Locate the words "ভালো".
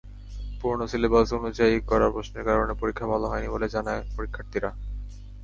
3.07-3.25